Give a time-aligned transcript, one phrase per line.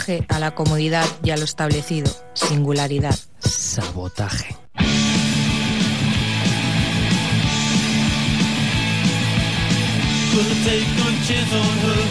[0.00, 2.10] Sabotaje a la comodidad y a lo establecido.
[2.32, 3.14] Singularidad.
[3.40, 4.56] Sabotaje.
[10.32, 12.02] Gonna take one chance on her.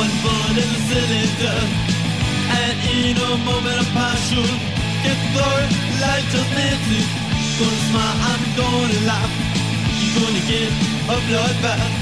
[0.00, 1.58] One bullet in the cylinder.
[2.56, 4.48] And in a moment of passion,
[5.02, 5.66] get through
[6.00, 7.02] like just Nancy.
[7.58, 9.32] Gonna smile, I'm gonna laugh.
[10.00, 10.72] You're gonna get
[11.08, 11.92] a bloodbath.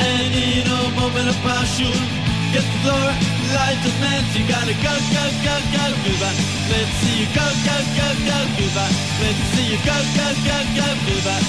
[0.00, 2.21] And in a moment of passion,
[2.52, 4.44] get the through like just Nancy.
[4.44, 6.36] Gotta go, go, go, go, goodbye.
[6.68, 8.92] Let's see you go, go, go, go, goodbye.
[9.20, 11.44] Let's see you go, go, go, go, goodbye.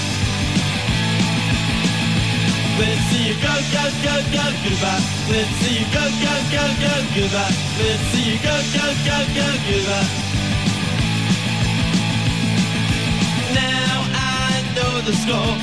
[2.80, 5.04] Let's see you go, go, go, go, goodbye.
[5.28, 7.54] Let's see you go, go, go, go, goodbye.
[7.78, 10.08] Let's see you go, go, go, go, goodbye.
[13.52, 15.56] Now I know the score.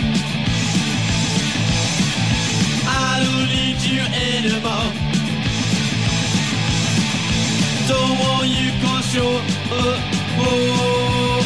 [2.93, 5.10] I don't need you anymore.
[7.91, 11.43] Want you cause you're uh, oh.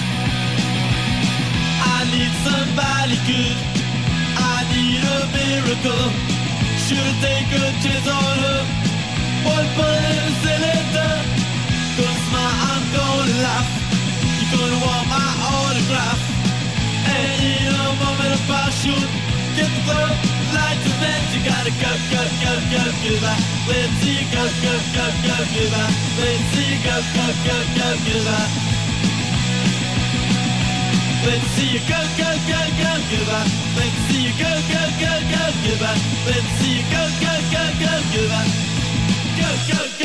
[1.82, 3.58] I need somebody good.
[4.38, 6.06] I need a miracle.
[6.86, 8.62] Should take a chance on her.
[9.46, 11.14] One bullet in a cylinder.
[11.98, 13.70] Gonna I'm gonna laugh.
[14.38, 16.22] You're gonna want my autograph.
[17.10, 19.00] And in a moment of passion,
[19.56, 20.10] get the glow,
[20.54, 21.26] light the vent.
[21.34, 22.25] You gotta go, go,
[22.76, 23.56] Go, go, go.
[24.36, 25.86] gök gök gök gök güve,
[26.20, 28.40] vepsi gök gök gök gök güve.
[31.26, 33.42] Vepsi gök gök gök gök güve,
[33.76, 35.94] vepsi gök gök gök gök güve,
[36.26, 38.42] vepsi gök gök gök gök güve.
[39.38, 40.05] Gök gök gök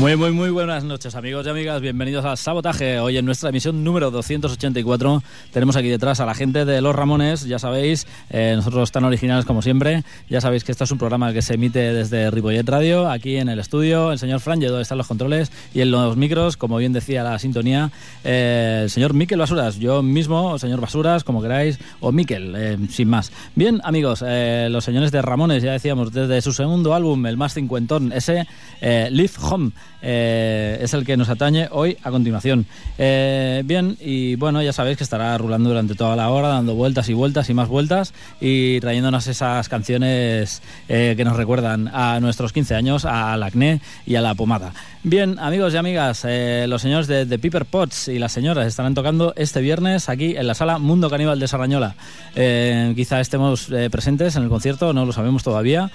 [0.00, 1.82] Muy, muy, muy buenas noches, amigos y amigas.
[1.82, 3.00] Bienvenidos a Sabotaje.
[3.00, 5.22] Hoy en nuestra emisión número 284
[5.52, 7.44] tenemos aquí detrás a la gente de Los Ramones.
[7.44, 10.02] Ya sabéis, eh, nosotros tan originales como siempre.
[10.30, 13.10] Ya sabéis que este es un programa que se emite desde Ripollet Radio.
[13.10, 16.16] Aquí en el estudio, el señor Fran Lledó está en los controles y en los
[16.16, 17.90] micros, como bien decía la sintonía,
[18.24, 19.78] eh, el señor Miquel Basuras.
[19.78, 23.32] Yo mismo, señor Basuras, como queráis, o Miquel, eh, sin más.
[23.54, 27.52] Bien, amigos, eh, los señores de Ramones, ya decíamos, desde su segundo álbum, el más
[27.52, 28.46] cincuentón, ese
[28.80, 29.72] Live Home.
[30.02, 32.66] Eh, es el que nos atañe hoy a continuación.
[32.98, 37.08] Eh, bien, y bueno, ya sabéis que estará rulando durante toda la hora, dando vueltas
[37.08, 42.52] y vueltas y más vueltas y trayéndonos esas canciones eh, que nos recuerdan a nuestros
[42.52, 44.72] 15 años, al acné y a la pomada.
[45.02, 46.26] Bien, amigos y amigas,
[46.66, 50.46] los señores de The Piper Pots y las señoras estarán tocando este viernes aquí en
[50.46, 51.94] la sala Mundo Caníbal de Sarrañola.
[52.34, 55.90] Quizá estemos presentes en el concierto, no lo sabemos todavía.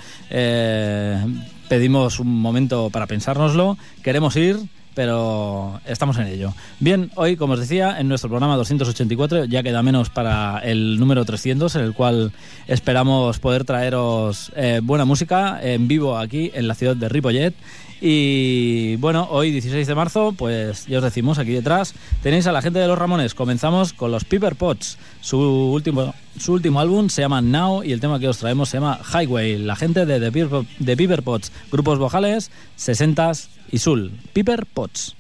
[1.68, 4.58] Pedimos un momento para pensárnoslo, queremos ir,
[4.96, 6.53] pero estamos en ello.
[6.80, 11.26] Bien, hoy, como os decía, en nuestro programa 284 ya queda menos para el número
[11.26, 12.31] 300, en el cual
[12.68, 17.53] esperamos poder traeros eh, buena música en vivo aquí en la ciudad de Ripollet.
[18.01, 22.61] Y bueno, hoy 16 de marzo, pues ya os decimos aquí detrás, tenéis a la
[22.61, 23.33] gente de los Ramones.
[23.33, 24.97] Comenzamos con los Piper Pots.
[25.22, 28.78] Su último, su último álbum se llama Now y el tema que os traemos se
[28.78, 29.57] llama Highway.
[29.57, 34.11] La gente de The Piper, Pots, grupos vocales, 60s y Sul.
[34.34, 35.16] Piper Pots.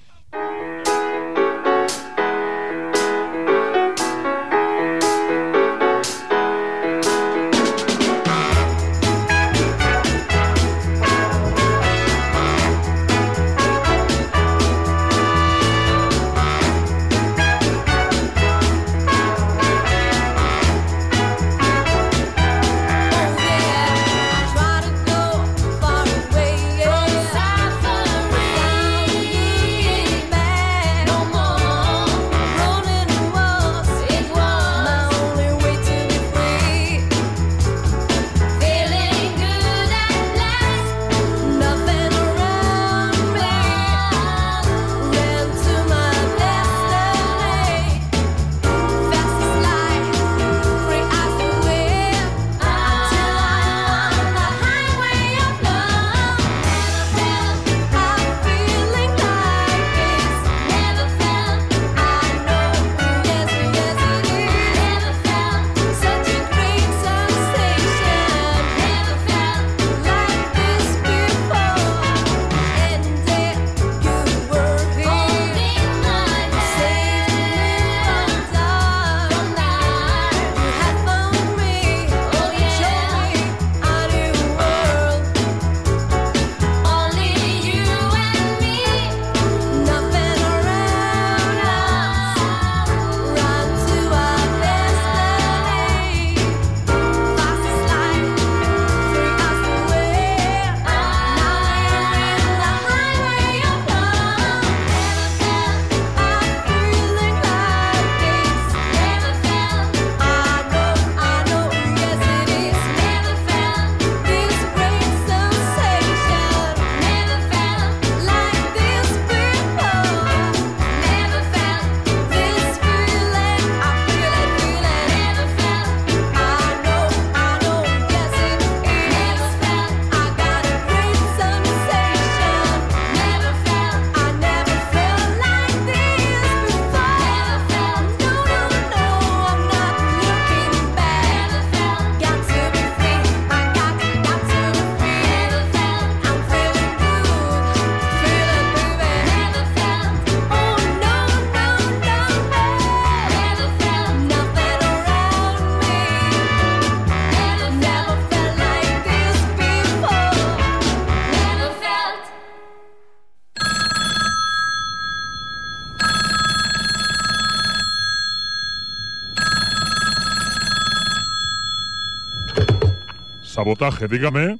[173.65, 174.59] Sabotaje, dígame.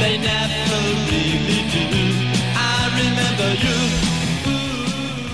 [0.00, 2.37] They never really do.
[2.98, 4.17] Remember you.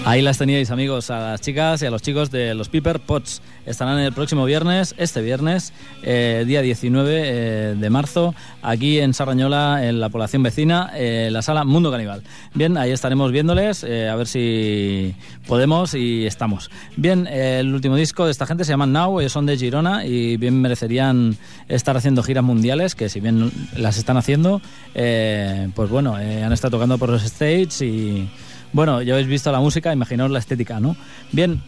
[0.07, 3.41] Ahí las teníais, amigos, a las chicas y a los chicos de los Piper Pots.
[3.65, 5.73] Estarán el próximo viernes, este viernes,
[6.03, 11.41] eh, día 19 eh, de marzo, aquí en Sarrañola, en la población vecina, eh, la
[11.41, 12.23] sala Mundo Caníbal.
[12.53, 15.15] Bien, ahí estaremos viéndoles, eh, a ver si
[15.47, 16.71] podemos y estamos.
[16.97, 20.37] Bien, el último disco de esta gente se llama Now, ellos son de Girona y
[20.37, 21.39] bien merecerían
[21.69, 24.61] estar haciendo giras mundiales, que si bien las están haciendo,
[24.93, 28.29] pues bueno, han estado tocando por los stages y
[28.75, 30.97] bueno, ya habéis visto la música, imaginaos la estética, ¿no?
[31.33, 31.63] Bien,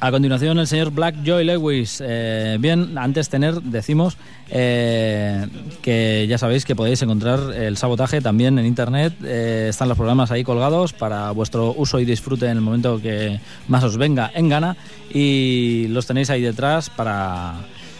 [0.00, 2.02] a continuación el señor Black Joy Lewis.
[2.04, 4.16] Eh, bien, antes tener, decimos
[4.48, 5.46] eh,
[5.82, 9.12] que ya sabéis que podéis encontrar el sabotaje también en internet.
[9.22, 13.40] Eh, están los programas ahí colgados para vuestro uso y disfrute en el momento que
[13.68, 14.76] más os venga en gana.
[15.12, 17.56] Y los tenéis ahí detrás para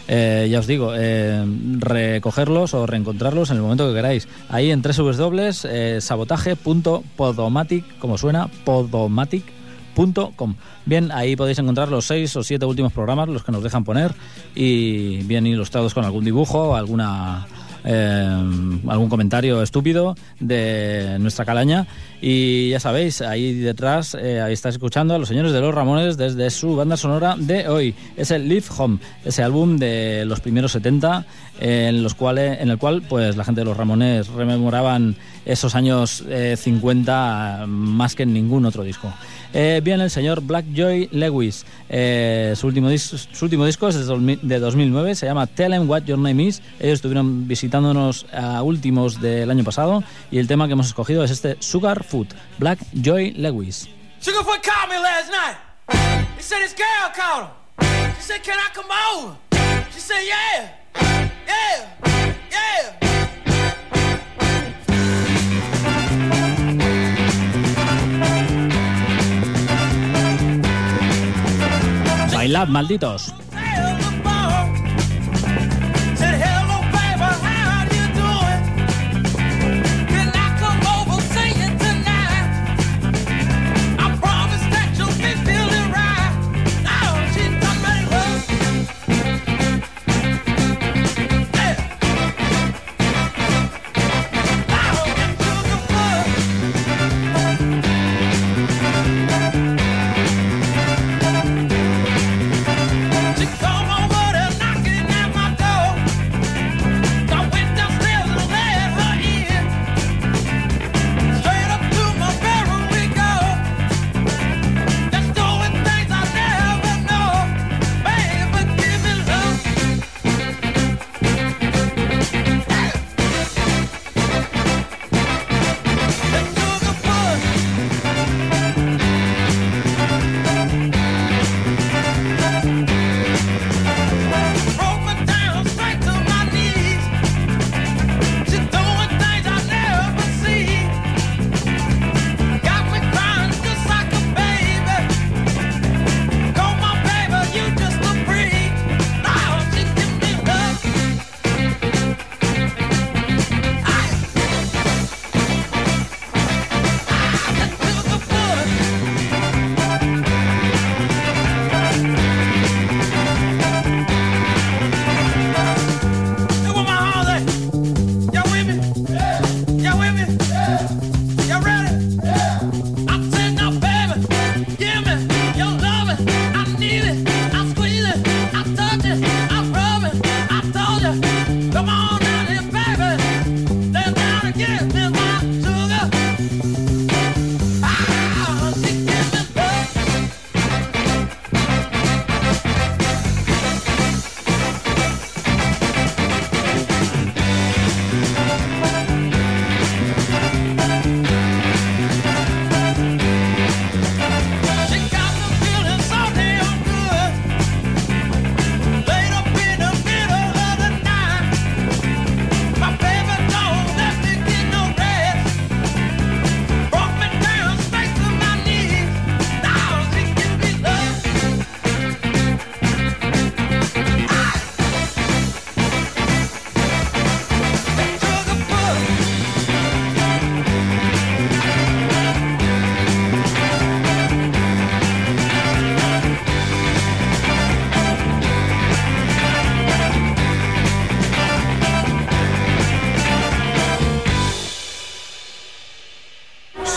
[0.07, 1.45] eh, ya os digo, eh,
[1.79, 4.27] recogerlos o reencontrarlos en el momento que queráis.
[4.49, 10.55] Ahí en www, eh, sabotaje.podomatic, como suena, podomatic.com.
[10.85, 14.13] Bien, ahí podéis encontrar los seis o siete últimos programas, los que nos dejan poner,
[14.55, 17.47] y bien ilustrados con algún dibujo, alguna
[17.83, 18.43] eh,
[18.87, 21.87] algún comentario estúpido de nuestra calaña.
[22.21, 26.17] Y ya sabéis, ahí detrás, eh, ahí estáis escuchando a los señores de los Ramones
[26.17, 27.95] desde su banda sonora de hoy.
[28.15, 31.25] Es el Live Home, ese álbum de los primeros 70,
[31.59, 35.73] eh, en, los cuales, en el cual pues la gente de los Ramones rememoraban esos
[35.73, 39.11] años eh, 50 más que en ningún otro disco.
[39.53, 41.65] Eh, bien, el señor Black Joy Lewis.
[41.89, 45.89] Eh, su, último su último disco es de 2000 de 2009, se llama Tell 'em
[45.89, 46.61] What Your Name Is.
[46.79, 51.31] Ellos estuvieron visitándonos a últimos del año pasado y el tema que hemos escogido es
[51.31, 52.27] este Sugar Food,
[52.59, 53.89] Black Joy Lewis.
[54.21, 55.57] Sugarfoot called me last night.
[56.37, 58.13] He said his girl called him.
[58.17, 59.35] She said, Can I come over?
[59.91, 60.69] She said, Yeah.
[61.47, 61.87] Yeah.
[62.51, 63.10] Yeah.
[72.41, 73.35] Bailad, malditos.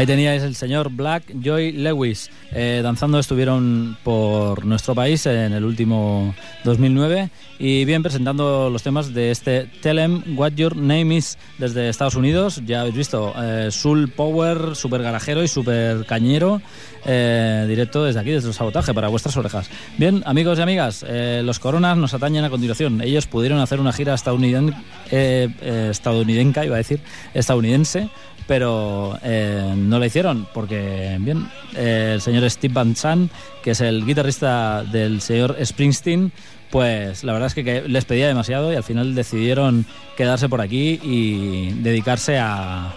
[0.00, 2.30] Ahí teníais el señor Black Joy Lewis.
[2.52, 7.30] Eh, danzando estuvieron por nuestro país en el último 2009
[7.60, 12.16] y bien presentando los temas de este Tell 'em What Your Name Is desde Estados
[12.16, 12.60] Unidos.
[12.66, 16.60] Ya habéis visto, eh, Soul Power, super garajero y super cañero.
[17.06, 19.70] eh, directo desde aquí, desde el sabotaje, para vuestras orejas.
[19.96, 23.00] Bien, amigos y amigas, eh, los coronas nos atañen a continuación.
[23.00, 24.74] Ellos pudieron hacer una gira estadouniden-
[25.10, 27.00] eh, eh, estadounidense, iba a decir,
[27.32, 28.10] estadounidense,
[28.46, 33.32] pero no la hicieron porque, bien, el señor Steve Van Zandt,
[33.62, 36.32] que es el guitarrista del señor Springsteen,
[36.70, 40.60] pues la verdad es que, que les pedía demasiado y al final decidieron quedarse por
[40.60, 42.94] aquí y dedicarse a,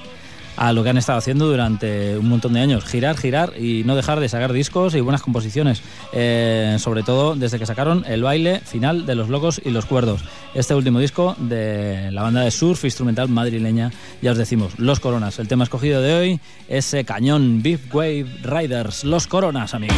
[0.56, 2.86] a lo que han estado haciendo durante un montón de años.
[2.86, 5.82] Girar, girar y no dejar de sacar discos y buenas composiciones.
[6.12, 10.22] Eh, sobre todo desde que sacaron el baile final de Los Locos y los Cuerdos.
[10.54, 13.92] Este último disco de la banda de surf instrumental madrileña,
[14.22, 15.40] ya os decimos, Los Coronas.
[15.40, 19.04] El tema escogido de hoy, ese cañón Big Wave Riders.
[19.04, 19.98] Los Coronas, amigos.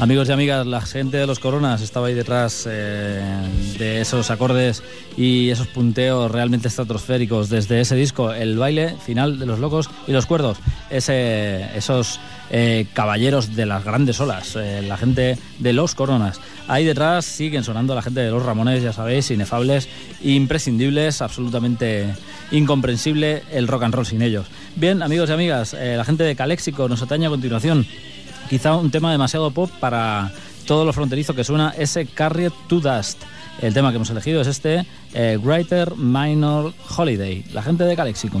[0.00, 3.22] Amigos y amigas, la gente de los Coronas estaba ahí detrás eh,
[3.80, 4.82] esos acordes
[5.16, 10.12] y esos punteos realmente estratosféricos desde ese disco, el baile final de los locos y
[10.12, 10.58] los cuerdos,
[10.90, 16.40] ese, esos eh, caballeros de las grandes olas, eh, la gente de los Coronas.
[16.68, 19.88] Ahí detrás siguen sonando la gente de los Ramones, ya sabéis, inefables,
[20.22, 22.14] imprescindibles, absolutamente
[22.50, 24.46] incomprensible el rock and roll sin ellos.
[24.76, 27.86] Bien, amigos y amigas, eh, la gente de Caléxico nos atañe a continuación.
[28.48, 30.32] Quizá un tema demasiado pop para
[30.66, 33.22] todo lo fronterizo que suena ese Carried to Dust.
[33.60, 38.40] El tema que hemos elegido es este eh, Greater Minor Holiday, la gente de Caléxico.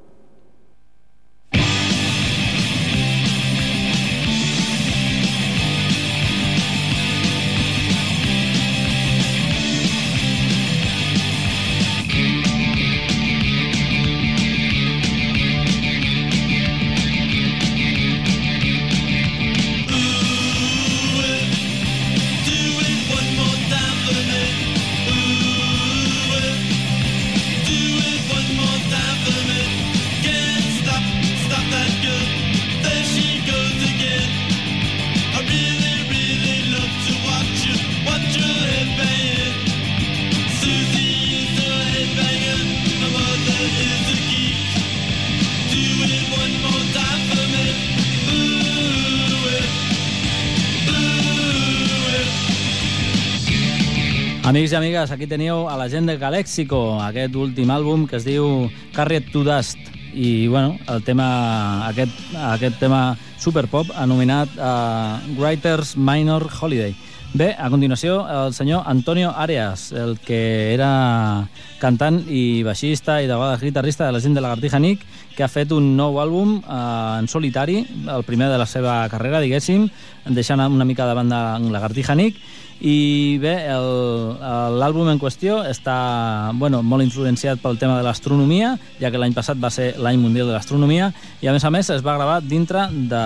[54.51, 58.25] Amics i amigues, aquí teniu a la gent de Galexico, aquest últim àlbum que es
[58.27, 59.79] diu Carried to Dust.
[60.11, 66.91] I, bueno, el tema, aquest, aquest tema superpop anomenat uh, Writers Minor Holiday.
[67.31, 71.47] Bé, a continuació, el senyor Antonio Arias, el que era
[71.79, 75.05] cantant i baixista i de vegades guitarrista de la gent de Lagartija Nick,
[75.37, 79.39] que ha fet un nou àlbum eh, en solitari, el primer de la seva carrera,
[79.39, 79.87] diguéssim,
[80.27, 82.43] deixant una mica de banda en Lagartija Nick,
[82.81, 89.21] i bé, l'àlbum en qüestió està bueno, molt influenciat pel tema de l'astronomia, ja que
[89.21, 92.17] l'any passat va ser l'any mundial de l'astronomia, i a més a més es va
[92.17, 93.21] gravar dintre de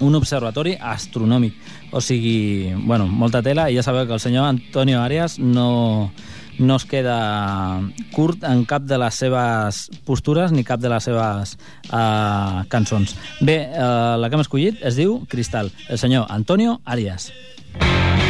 [0.00, 1.56] un observatori astronòmic.
[1.90, 6.12] O sigui, bueno, molta tela, i ja sabeu que el senyor Antonio Arias no,
[6.60, 7.82] no es queda
[8.14, 11.58] curt en cap de les seves postures ni cap de les seves
[11.90, 13.18] uh, cançons.
[13.42, 17.32] Bé, uh, la que hem escollit es diu Cristal, el senyor Antonio Arias.
[17.74, 18.29] Yo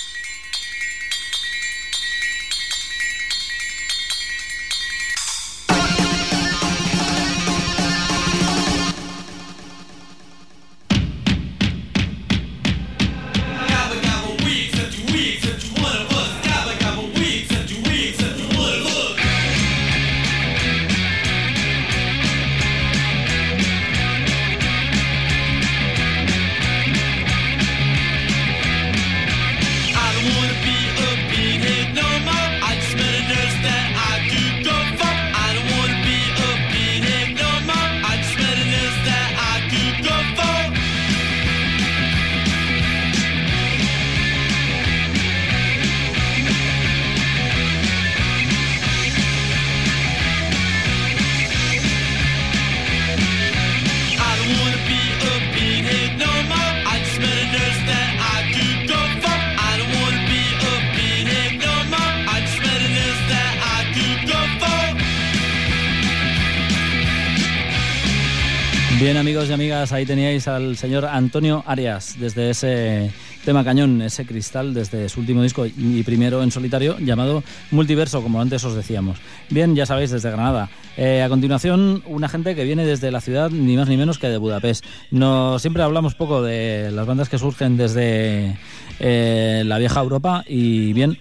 [69.11, 73.11] Bien amigos y amigas, ahí teníais al señor Antonio Arias desde ese
[73.43, 78.39] tema cañón, ese cristal, desde su último disco y primero en solitario llamado Multiverso, como
[78.39, 79.17] antes os decíamos.
[79.49, 80.69] Bien, ya sabéis, desde Granada.
[80.95, 84.29] Eh, a continuación, una gente que viene desde la ciudad ni más ni menos que
[84.29, 84.85] de Budapest.
[85.11, 88.55] No, siempre hablamos poco de las bandas que surgen desde
[89.01, 91.17] eh, la vieja Europa y bien,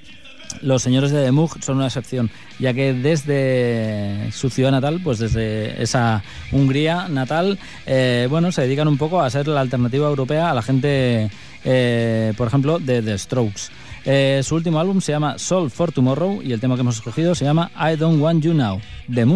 [0.62, 5.82] los señores de Demug son una excepción, ya que desde su ciudad natal, pues desde
[5.82, 10.54] esa Hungría natal, eh, bueno, se dedican un poco a ser la alternativa europea a
[10.54, 11.30] la gente,
[11.64, 13.70] eh, por ejemplo, de The Strokes.
[14.04, 17.34] Eh, su último álbum se llama Soul for Tomorrow y el tema que hemos escogido
[17.34, 19.26] se llama I Don't Want You Now, de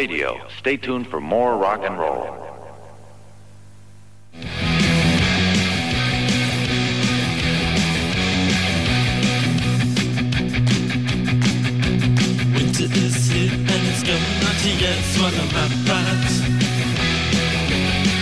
[0.00, 0.40] Radio.
[0.60, 2.24] Stay tuned for more rock and roll.
[12.54, 16.32] Winter is here and it's gonna to yet swallow my pride.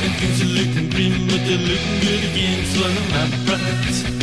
[0.02, 2.58] And things are looking grim, but they're looking good again.
[2.74, 4.17] Swallow my pride.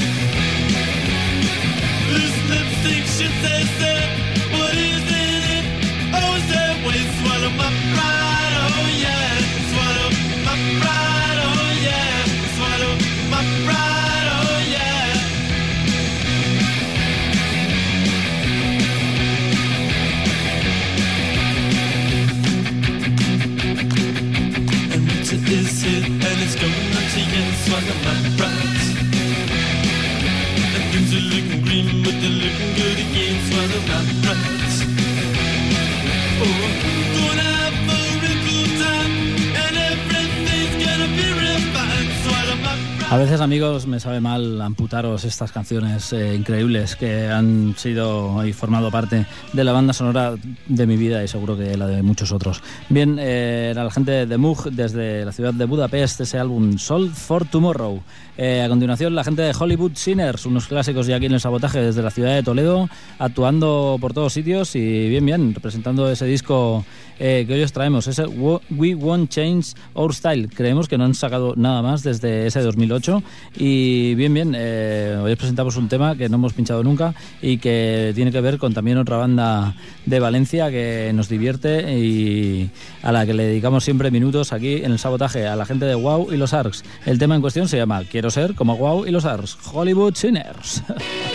[43.56, 49.26] Amigos, me sabe mal amputaros estas canciones eh, increíbles que han sido y formado parte
[49.54, 50.36] de la banda sonora
[50.68, 52.62] de mi vida y seguro que la de muchos otros.
[52.90, 57.46] Bien, eh, la gente de Moog desde la ciudad de Budapest, ese álbum Soul for
[57.46, 58.04] Tomorrow.
[58.38, 61.80] Eh, a continuación, la gente de Hollywood Sinners, unos clásicos ya aquí en el sabotaje
[61.80, 62.90] desde la ciudad de Toledo,
[63.20, 66.84] actuando por todos sitios y bien, bien, representando ese disco
[67.20, 70.48] eh, que hoy os traemos, Wo- We Won't Change Our Style.
[70.50, 73.24] Creemos que no han sacado nada más desde ese 2008
[73.58, 77.58] y bien, bien, eh, hoy os presentamos un tema que no hemos pinchado nunca y
[77.58, 82.70] que tiene que ver con también otra banda de Valencia que nos divierte y
[83.04, 85.96] a la que le dedicamos siempre minutos aquí en el sabotaje a la gente de
[85.96, 86.84] Wow y los Arcs.
[87.06, 90.84] El tema en cuestión se llama Quiero ser como Wow y los Arcs, Hollywood Sinners.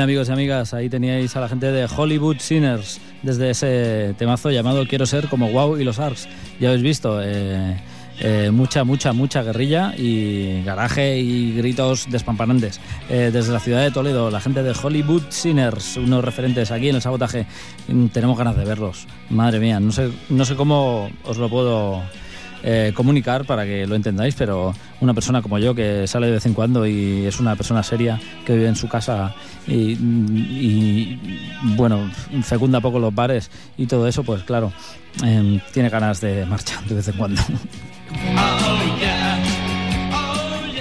[0.00, 4.50] Bien amigos y amigas, ahí teníais a la gente de Hollywood Sinners desde ese temazo
[4.50, 6.26] llamado Quiero ser como Wow y los Arcs.
[6.58, 7.76] Ya habéis visto, eh,
[8.18, 12.80] eh, mucha, mucha, mucha guerrilla y garaje y gritos despampanantes.
[13.10, 16.96] Eh, desde la ciudad de Toledo, la gente de Hollywood Sinners, unos referentes aquí en
[16.96, 17.44] el sabotaje,
[17.90, 19.06] Mm, tenemos ganas de verlos.
[19.30, 22.02] Madre mía, no sé, no sé cómo os lo puedo
[22.62, 26.46] eh, comunicar para que lo entendáis, pero una persona como yo que sale de vez
[26.46, 29.34] en cuando y es una persona seria que vive en su casa
[29.66, 31.18] y,
[31.76, 32.10] bueno,
[32.42, 34.72] fecunda poco los bares y todo eso, pues claro,
[35.22, 37.40] em, tiene ganas de marchar de vez en cuando.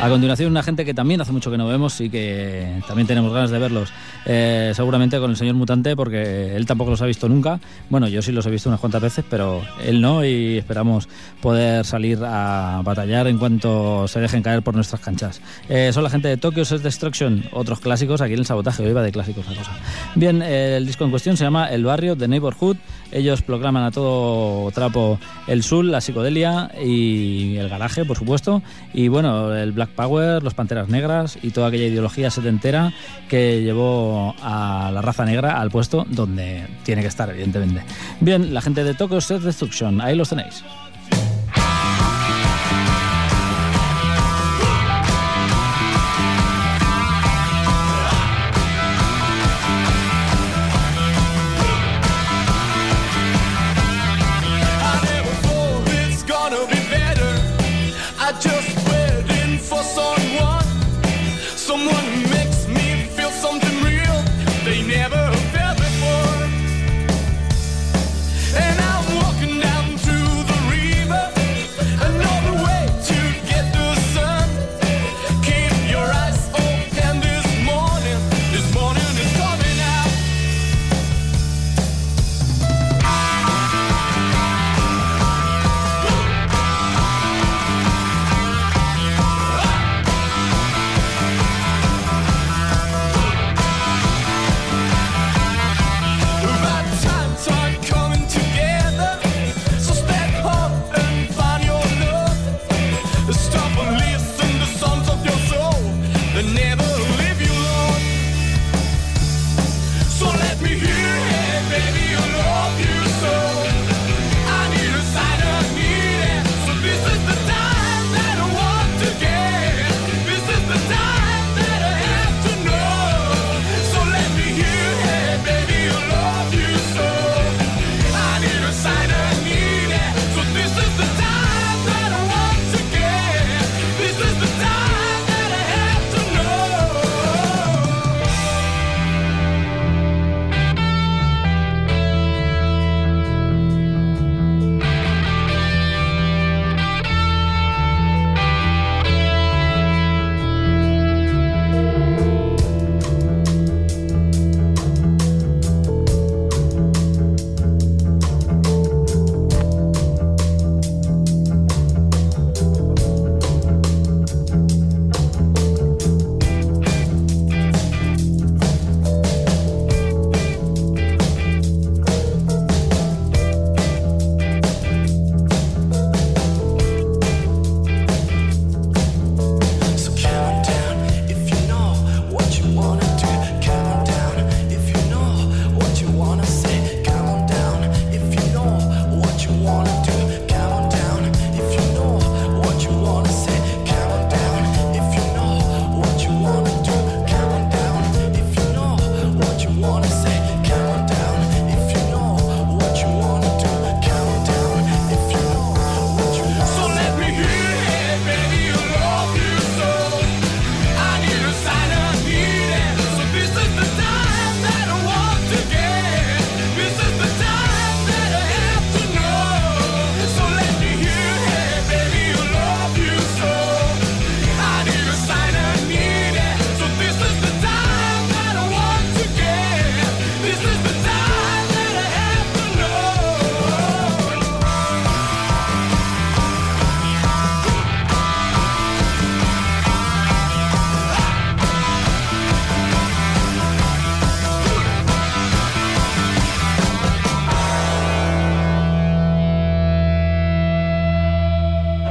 [0.02, 3.34] A continuación, una gente que también hace mucho que no vemos y que también tenemos
[3.34, 3.92] ganas de verlos.
[4.26, 7.60] Eh, seguramente con el señor Mutante, porque él tampoco los ha visto nunca.
[7.90, 11.10] Bueno, yo sí los he visto unas cuantas veces, pero él no, y esperamos
[11.42, 15.42] poder salir a batallar en cuanto se dejen caer por nuestras canchas.
[15.68, 18.86] Eh, son la gente de Tokyo Set Destruction, otros clásicos aquí en el sabotaje.
[18.86, 19.72] Hoy va de clásicos la cosa.
[20.16, 22.78] Bien, eh, el disco en cuestión se llama El Barrio de Neighborhood.
[23.12, 28.62] Ellos proclaman a todo trapo el soul, la psicodelia y el garaje, por supuesto.
[28.94, 32.94] Y bueno, el Black Power, los Panteras Negras y toda aquella ideología setentera
[33.28, 37.84] que llevó a la raza negra al puesto donde tiene que estar, evidentemente.
[38.20, 40.64] Bien, la gente de Tokyo Set Destruction, ahí los tenéis.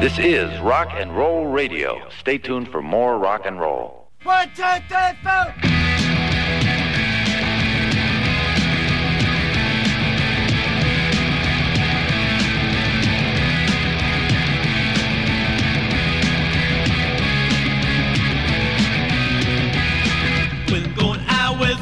[0.01, 2.09] This is Rock and Roll Radio.
[2.20, 4.12] Stay tuned for more rock and roll.
[4.22, 5.55] One, two, three, four.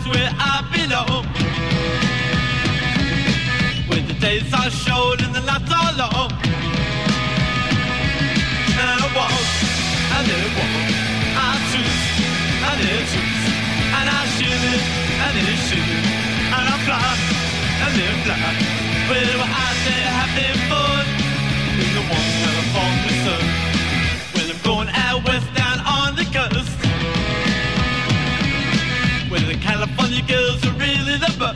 [0.07, 1.27] Where I belong
[3.89, 4.86] When the days are short
[31.19, 31.56] the book.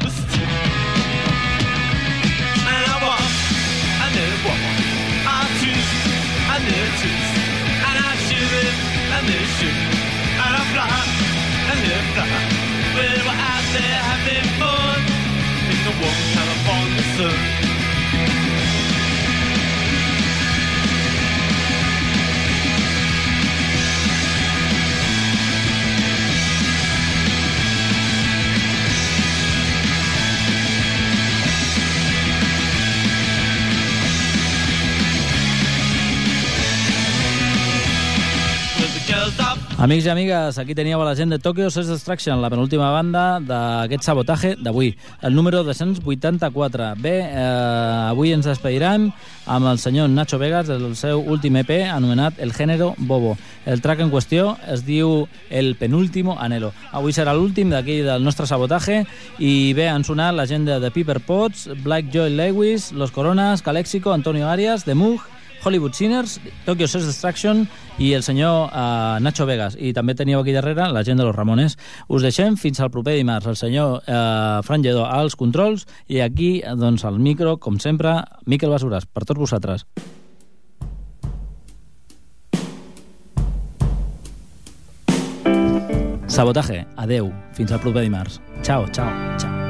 [39.80, 43.38] Amics i amigues, aquí teníeu a la gent de Tokyo Sex Destruction, la penúltima banda
[43.40, 44.90] d'aquest sabotatge d'avui,
[45.24, 46.90] el número 284.
[47.00, 49.06] Bé, eh, avui ens despedirem
[49.46, 53.38] amb el senyor Nacho Vegas del seu últim EP anomenat El Género Bobo.
[53.64, 56.74] El track en qüestió es diu El Penúltimo Anhelo.
[56.92, 59.06] Avui serà l'últim d'aquí del nostre sabotatge
[59.38, 63.62] i bé, han sonat la gent de The Piper Pots, Black Joy Lewis, Los Coronas,
[63.62, 67.66] Calexico, Antonio Arias, The Moog, Hollywood Sinners, Tokyo Sex Destruction
[67.98, 69.76] i el senyor uh, Nacho Vegas.
[69.78, 71.76] I també teníeu aquí darrere la gent de los Ramones.
[72.08, 73.48] Us deixem fins al proper dimarts.
[73.50, 78.72] El senyor uh, Fran Lledó als controls i aquí, doncs, al micro, com sempre, Miquel
[78.72, 79.86] Basures, per tots vosaltres.
[86.30, 88.38] Sabotaje, adeu, fins al proper dimarts.
[88.62, 89.69] Ciao, ciao, ciao.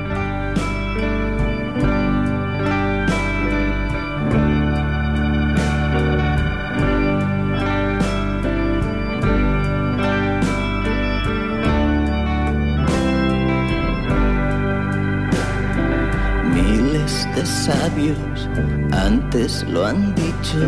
[17.40, 18.50] De sabios
[18.92, 20.58] antes lo han dicho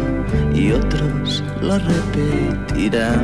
[0.54, 3.20] y otros lo repetirán.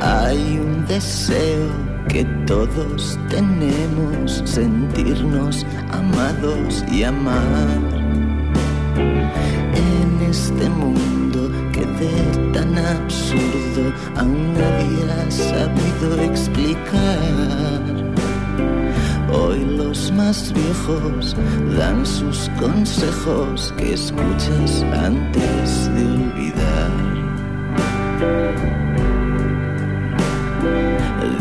[0.00, 1.70] Hay un deseo
[2.08, 7.78] que todos tenemos, sentirnos amados y amar.
[8.96, 18.01] En este mundo que de tan absurdo aún nadie ha sabido explicar.
[19.92, 21.36] Los más viejos
[21.76, 26.92] dan sus consejos que escuchas antes de olvidar.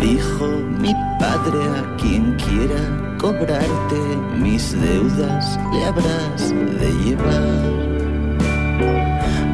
[0.02, 0.48] Dijo
[0.82, 4.02] mi padre a quien quiera cobrarte
[4.36, 7.72] mis deudas le habrás de llevar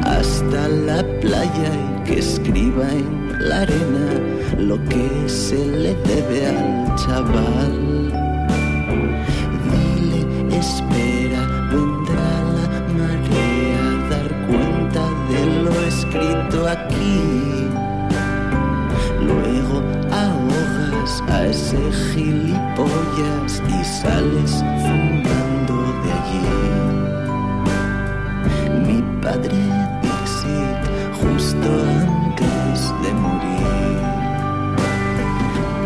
[0.06, 4.08] hasta la playa y que escriba en la arena
[4.58, 7.97] lo que se le debe al chaval.
[21.30, 21.76] A ese
[22.12, 24.52] gilipollas y sales
[24.82, 26.46] fumando de allí.
[28.86, 29.58] Mi padre
[30.02, 30.82] Dixit
[31.20, 31.68] justo
[32.00, 33.98] antes de morir.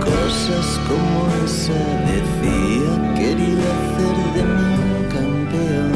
[0.01, 1.81] Cosas como esa
[2.11, 5.93] decía, quería hacer de mí un campeón.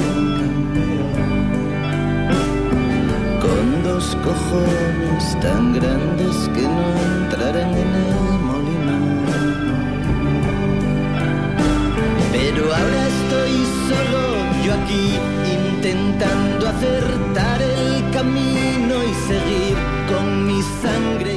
[3.41, 6.87] Con dos cojones tan grandes que no
[7.25, 8.36] entrarán en el
[12.67, 19.77] Pero ahora estoy solo, yo aquí intentando acertar el camino y seguir
[20.09, 21.36] con mi sangre.